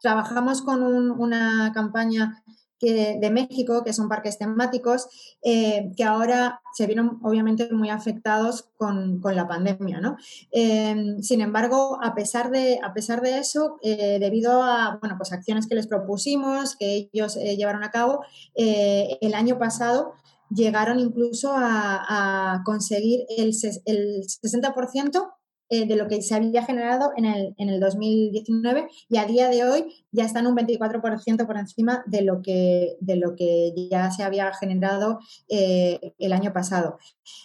[0.00, 2.42] Trabajamos con una campaña
[2.92, 5.08] de México, que son parques temáticos,
[5.42, 10.00] eh, que ahora se vieron obviamente muy afectados con, la pandemia.
[10.00, 10.16] ¿no?
[10.50, 15.32] Em, sin embargo, a pesar de, a pesar de eso, eh, debido a bueno, pues
[15.32, 18.20] acciones que les propusimos, que ellos llevaron a cabo,
[18.54, 20.14] el año pasado
[20.50, 23.52] llegaron incluso a, conseguir el,
[23.86, 25.32] el 60%
[25.70, 29.48] eh, de lo que se había generado en el, en el 2019 y a día
[29.48, 34.10] de hoy ya están un 24% por encima de lo que, de lo que ya
[34.10, 36.98] se había generado eh, el año pasado.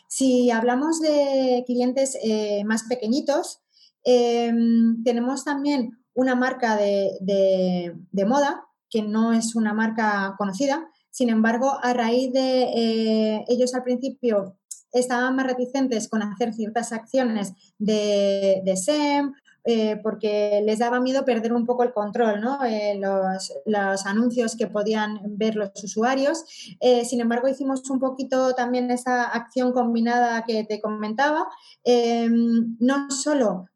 [0.09, 3.61] Si hablamos de clientes eh, más pequeñitos,
[4.03, 11.29] em, tenemos también una marca de, de moda que no es una marca conocida, sin
[11.29, 14.59] embargo, a raíz de ellos al principio
[14.91, 19.33] estaban más reticentes con hacer ciertas acciones de, SEM,
[19.65, 22.63] eh, porque les daba miedo perder un poco el control, ¿no?
[22.65, 26.43] Eh, los, anuncios que podían ver los usuarios.
[27.05, 31.47] sin embargo, hicimos un poquito también esa acción combinada que te comentaba,
[32.79, 33.67] no solo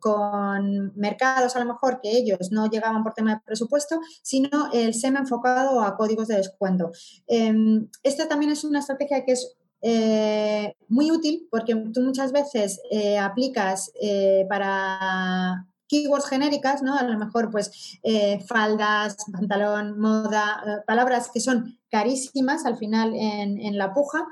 [0.00, 4.94] con, mercados a lo mejor que ellos no llegaban por tema de presupuesto, sino el
[4.94, 6.92] SEM enfocado a códigos de descuento.
[7.26, 12.80] Em, esta también es una estrategia que es eh, muy útil porque tú muchas veces
[12.90, 16.96] eh, aplicas eh, para keywords genéricas, ¿no?
[16.96, 18.00] A lo mejor, pues,
[18.46, 24.26] faldas, pantalón, moda, palabras que son carísimas al final en, la puja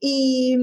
[0.00, 0.56] y,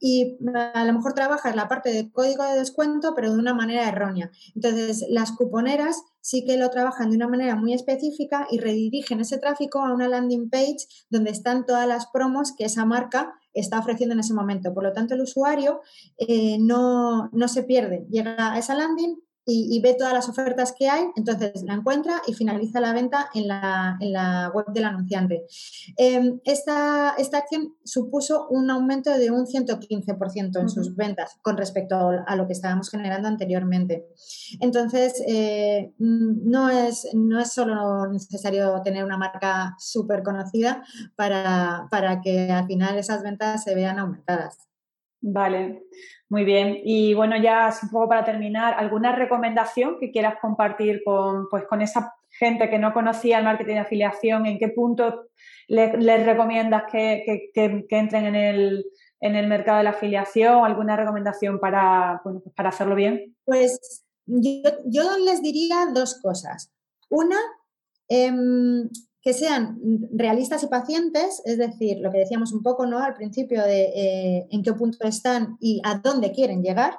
[0.00, 3.88] y, a lo mejor trabajas la parte de código de descuento pero de una manera
[3.88, 4.32] errónea.
[4.56, 9.38] Entonces, las cuponeras sí que lo trabajan de una manera muy específica y redirigen ese
[9.38, 14.12] tráfico a una landing page donde están todas las promos que esa marca está ofreciendo
[14.12, 14.74] en ese momento.
[14.74, 15.80] Por lo tanto, el usuario
[16.18, 18.06] eh, no, no se pierde.
[18.10, 22.32] Llega a esa landing, y, ve todas las ofertas que hay, entonces la encuentra y
[22.32, 25.44] finaliza la venta en la, en la web del anunciante.
[25.96, 32.10] Em, esta, esta, acción supuso un aumento de un 115% en sus ventas con respecto
[32.26, 34.06] a lo que estábamos generando anteriormente.
[34.60, 40.82] Entonces, eh, no, es, no es solo necesario tener una marca súper conocida
[41.16, 44.68] para, para que al final esas ventas se vean aumentadas.
[45.20, 45.84] Vale.
[46.34, 46.80] Muy bien.
[46.82, 51.80] Y bueno, ya un poco para terminar, ¿alguna recomendación que quieras compartir con, pues, con
[51.80, 54.44] esa gente que no conocía el marketing de afiliación?
[54.44, 55.28] ¿En qué punto
[55.68, 58.84] les, recomiendas que, entren en el,
[59.20, 60.64] en el mercado de la afiliación?
[60.64, 63.36] ¿Alguna recomendación para, pues para hacerlo bien?
[63.44, 66.72] Pues yo, les diría dos cosas.
[67.10, 67.38] Una,
[68.08, 68.88] em,
[69.24, 69.80] que sean
[70.12, 72.98] realistas y pacientes, es decir, lo que decíamos un poco ¿no?
[72.98, 76.98] al principio de eh, en qué punto están y a dónde quieren llegar,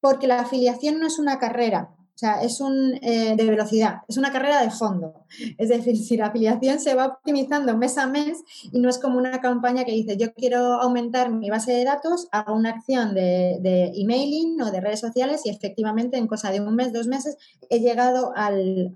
[0.00, 4.16] porque la afiliación no es una carrera, o sea, es un eh, de velocidad, es
[4.16, 5.24] una carrera de fondo.
[5.56, 9.18] Es decir, si la afiliación se va optimizando mes a mes y no es como
[9.18, 13.92] una campaña que dice yo quiero aumentar mi base de datos, hago una acción de,
[13.94, 17.36] emailing o de redes sociales y efectivamente en cosa de un mes, dos meses,
[17.70, 18.92] he llegado al,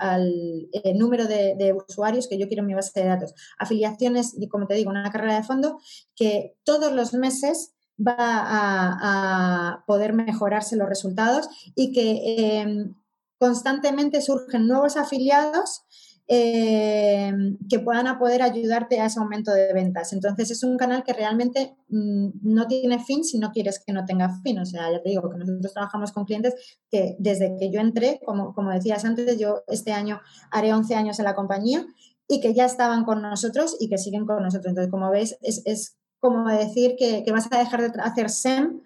[0.73, 3.35] eh, número de, usuarios que yo quiero en mi base de datos.
[3.57, 5.79] Afiliaciones, como te digo, una carrera de fondo
[6.17, 12.95] que todos los meses va a, poder mejorarse los resultados y que em,
[13.43, 15.83] constantemente surgen nuevos afiliados
[16.29, 17.33] eh,
[17.69, 20.13] que puedan poder ayudarte a ese aumento de ventas.
[20.13, 24.05] Entonces es un canal que realmente mm, no tiene fin si no quieres que no
[24.05, 24.61] tenga fin.
[24.61, 26.55] O sea, ya te digo que nosotros trabajamos con clientes
[26.89, 30.21] que desde que yo entré, como, como decías antes, yo este año
[30.53, 31.85] haré 11 años en la compañía
[32.29, 34.71] y que ya estaban con nosotros y que siguen con nosotros.
[34.71, 38.83] Entonces, como veis, es, como decir que, que vas a dejar de hacer SEM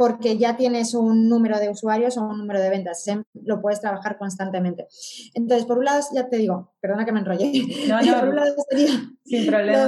[0.00, 3.04] porque ya tienes un número de usuarios o un número de ventas.
[3.34, 4.86] Lo puedes trabajar constantemente.
[5.34, 7.52] Entonces, por un lado, ya te digo, perdona que me enrollé.
[7.86, 8.92] No, no, por un lado sería
[9.26, 9.80] sin problema.
[9.80, 9.86] Lo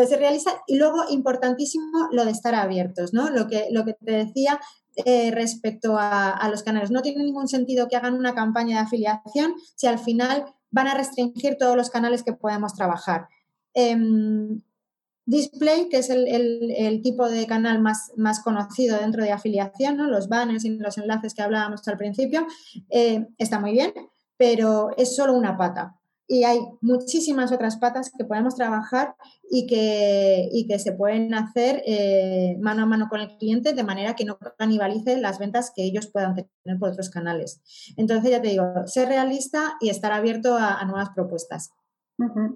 [0.00, 3.30] de, ser, realista y luego, importantísimo, lo de estar abiertos, ¿no?
[3.30, 4.58] Lo que, lo que te decía
[5.04, 6.90] eh, respecto a, los canales.
[6.90, 10.94] No tiene ningún sentido que hagan una campaña de afiliación si al final van a
[10.94, 13.28] restringir todos los canales que podemos trabajar.
[13.74, 14.60] Em,
[15.26, 20.06] Display, que es el, tipo de canal más, más, conocido dentro de afiliación, ¿no?
[20.06, 22.46] los banners y los enlaces que hablábamos al principio,
[22.90, 23.92] eh, está muy bien,
[24.36, 25.98] pero es solo una pata.
[26.26, 29.14] Y hay muchísimas otras patas que podemos trabajar
[29.50, 34.16] y que, que se pueden hacer eh, mano a mano con el cliente de manera
[34.16, 37.60] que no canibalice las ventas que ellos puedan tener por otros canales.
[37.96, 41.72] Entonces, ya te digo, ser realista y estar abierto a nuevas propuestas.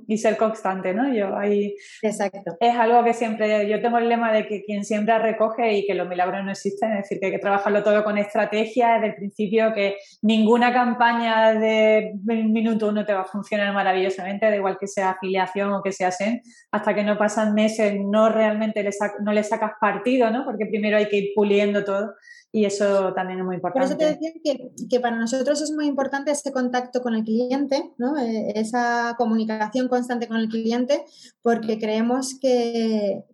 [0.06, 1.12] Y ser constante, ¿no?
[1.12, 1.74] Yo ahí.
[2.02, 2.56] Exacto.
[2.60, 3.68] Es algo que siempre.
[3.68, 6.92] Yo tengo el lema de que quien siembra recoge y que los milagros no existen,
[6.92, 11.54] es decir, que hay que trabajarlo todo con estrategia desde el principio, que ninguna campaña
[11.54, 15.90] de minuto uno te va a funcionar maravillosamente, da igual que sea afiliación o que
[15.90, 16.40] sea SEN,
[16.70, 18.90] hasta que no pasan meses, no realmente le,
[19.24, 20.44] no le sacas partido, ¿no?
[20.44, 22.14] Porque primero hay que ir puliendo todo
[22.50, 23.94] y eso también es muy importante.
[23.94, 27.92] Por eso te decía que, para nosotros es muy importante ese contacto con el cliente,
[27.98, 28.16] ¿no?
[28.16, 31.04] Eh, esa comunicación constante con el cliente,
[31.42, 33.24] porque creemos que,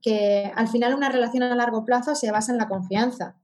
[0.54, 3.36] al final una relación a largo plazo se basa en la confianza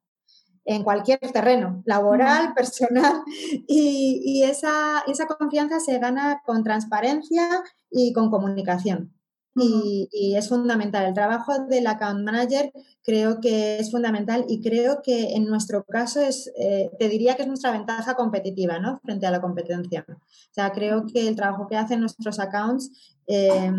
[0.66, 3.22] en cualquier terreno, laboral, personal,
[3.66, 9.12] y, y esa, esa confianza se gana con transparencia y con comunicación.
[9.56, 11.06] Y, es fundamental.
[11.06, 16.20] El trabajo del account manager creo que es fundamental y creo que en nuestro caso
[16.20, 19.00] es, eh, te diría que es nuestra ventaja competitiva, ¿no?
[19.02, 20.06] Frente a la competencia.
[20.08, 23.72] O sea, creo que el trabajo que hacen nuestros accounts eh,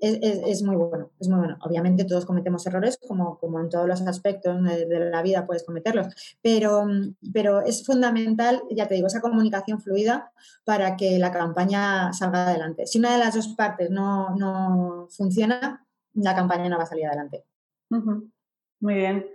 [0.00, 1.58] es, muy bueno, es muy bueno.
[1.60, 6.08] Obviamente todos cometemos errores, como, como en todos los aspectos de, la vida puedes cometerlos,
[6.42, 6.86] pero,
[7.32, 10.32] pero es fundamental, ya te digo, esa comunicación fluida
[10.64, 12.86] para que la campaña salga adelante.
[12.86, 17.06] Si una de las dos partes no, no funciona, la campaña no va a salir
[17.06, 17.44] adelante.
[18.80, 19.26] Muy bien.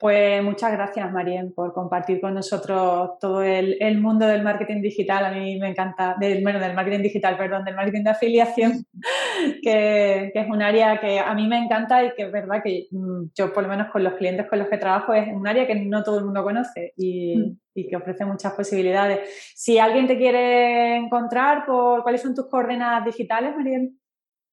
[0.00, 5.26] Pues muchas gracias, Marien, por compartir con nosotros todo el, mundo del marketing digital.
[5.26, 8.72] A mí me encanta, del, bueno, del marketing digital, perdón, del marketing de afiliación,
[9.62, 13.24] que, es un área que a mí me encanta y que es verdad que mm,
[13.34, 15.74] yo, por lo menos con los clientes con los que trabajo, es un área que
[15.74, 17.58] no todo el mundo conoce y, mm.
[17.74, 19.28] y que ofrece muchas posibilidades.
[19.54, 23.99] Si alguien te quiere encontrar, por, ¿cuáles son tus coordenadas digitales, Marien?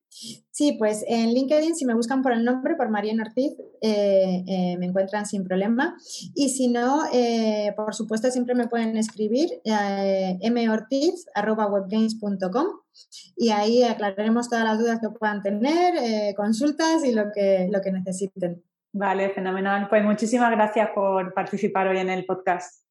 [0.10, 4.76] Sí, pues en LinkedIn, si me buscan por el nombre, por María Ortiz, eh, eh,
[4.80, 5.96] me encuentran sin problema.
[6.34, 9.50] Y si no, eh, por supuesto, siempre me pueden escribir
[10.44, 12.66] mortiz.webgames.com
[13.36, 17.92] y ahí aclararemos todas las dudas que puedan tener, consultas y lo que, lo que
[17.92, 18.64] necesiten.
[18.94, 19.88] Vale, fenomenal.
[19.90, 22.84] Pues muchísimas gracias por participar hoy en el podcast.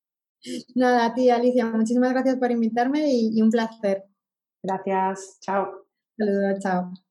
[0.76, 4.04] Nada, a ti, Alicia, muchísimas gracias por invitarme y, y un placer.
[4.62, 5.86] Gracias, chao.
[6.16, 7.05] Saludos, chao.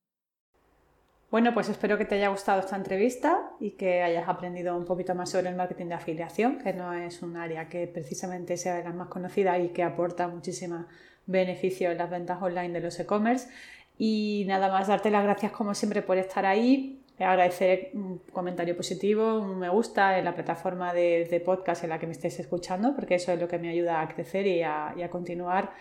[1.36, 5.14] Bueno, pues espero que te haya gustado esta entrevista y que hayas aprendido un poquito
[5.16, 8.86] más sobre el marketing de afiliación, que no es un área que precisamente sea de
[8.86, 10.86] las más conocidas y que aporta muchísimos
[11.26, 13.50] beneficios en las ventas online de los e-commerce.
[13.98, 19.42] Y nada más, darte las gracias como siempre por estar ahí, agradecer un comentario positivo,
[19.42, 23.16] un me gusta en la plataforma de, podcast en la que me estés escuchando, porque
[23.16, 25.74] eso es lo que me ayuda a crecer y a, y a continuar.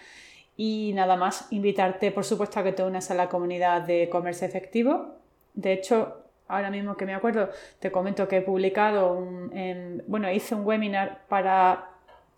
[0.57, 4.45] Y nada más, invitarte por supuesto a que te unas a la comunidad de e-commerce
[4.45, 5.23] efectivo
[5.55, 7.49] de hecho, ahora mismo que me acuerdo,
[7.79, 11.91] te comento que he publicado, un, bueno, hice un webinar para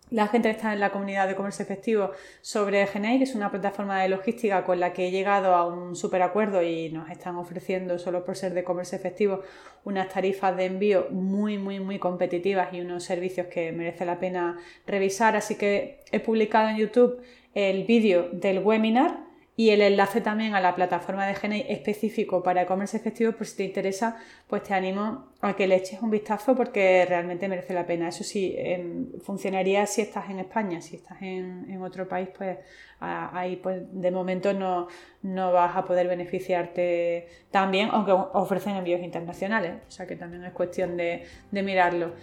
[0.09, 2.11] la gente que está en la comunidad de comercio efectivo
[2.41, 5.97] sobre Genei, que es una plataforma de logística con la que he llegado a un
[5.97, 9.41] super acuerdo y nos están ofreciendo, solo por ser de comercio efectivo,
[9.83, 14.57] unas tarifas de envío muy, muy, muy competitivas y unos servicios que merece la pena
[14.85, 15.35] revisar.
[15.35, 17.21] Así que he publicado en YouTube
[17.53, 19.26] el vídeo del webinar
[19.59, 23.57] y el enlace también a la plataforma de Genei específico para e-commerce efectivo, por si
[23.57, 27.83] te interesa, pues te animo a que le eches un vistazo porque realmente merece la
[27.83, 28.09] pena.
[28.09, 32.59] Eso sí, em, funcionaría si estás en España, si estás en, otro país, pues
[32.99, 34.87] ahí pues de momento no,
[35.23, 40.43] no vas a poder beneficiarte tan bien, aunque ofrecen envíos internacionales, o sea que también
[40.43, 42.13] es cuestión de, de mirarlo.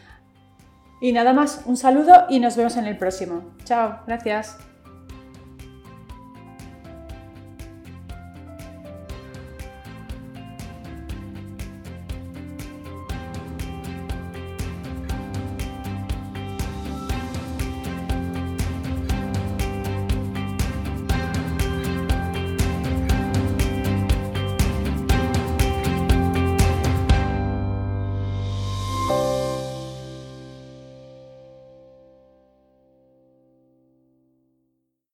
[1.00, 3.54] Y nada más, un saludo y nos vemos en el próximo.
[3.64, 4.73] Chao, gracias.